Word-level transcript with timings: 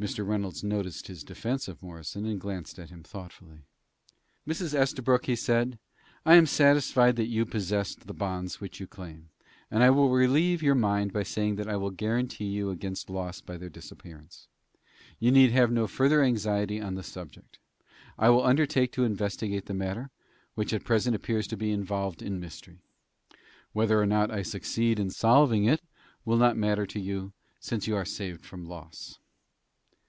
Mr. 0.00 0.24
Reynolds 0.24 0.62
noticed 0.62 1.08
his 1.08 1.24
defense 1.24 1.66
of 1.66 1.82
Morrison, 1.82 2.24
and 2.24 2.40
glanced 2.40 2.78
at 2.78 2.88
him 2.90 3.02
thoughtfully. 3.02 3.64
"Mrs. 4.46 4.72
Estabrook," 4.72 5.26
he 5.26 5.34
said, 5.34 5.76
"I 6.24 6.36
am 6.36 6.46
satisfied 6.46 7.16
that 7.16 7.26
you 7.26 7.44
possessed 7.44 8.06
the 8.06 8.14
bonds 8.14 8.60
which 8.60 8.78
you 8.78 8.86
claim, 8.86 9.30
and 9.72 9.82
I 9.82 9.90
will 9.90 10.10
relieve 10.10 10.62
your 10.62 10.76
mind 10.76 11.12
by 11.12 11.24
saying 11.24 11.56
that 11.56 11.68
I 11.68 11.74
will 11.74 11.90
guarantee 11.90 12.44
you 12.46 12.70
against 12.70 13.10
loss 13.10 13.40
by 13.40 13.56
their 13.56 13.68
disappearance. 13.68 14.46
You 15.18 15.32
need 15.32 15.50
have 15.50 15.72
no 15.72 15.88
further 15.88 16.22
anxiety 16.22 16.80
on 16.80 16.94
the 16.94 17.02
subject. 17.02 17.58
I 18.16 18.30
will 18.30 18.44
undertake 18.46 18.92
to 18.92 19.02
investigate 19.04 19.66
the 19.66 19.74
matter, 19.74 20.12
which 20.54 20.72
at 20.72 20.84
present 20.84 21.16
appears 21.16 21.48
to 21.48 21.56
be 21.56 21.72
involved 21.72 22.22
in 22.22 22.38
mystery. 22.38 22.82
Whether 23.72 24.00
or 24.00 24.06
not 24.06 24.30
I 24.30 24.42
succeed 24.42 25.00
in 25.00 25.10
solving 25.10 25.64
it 25.64 25.80
will 26.24 26.36
not 26.38 26.56
matter 26.56 26.86
to 26.86 27.00
you, 27.00 27.32
since 27.58 27.88
you 27.88 27.96
are 27.96 28.04
saved 28.04 28.46
from 28.46 28.64
loss." 28.64 29.18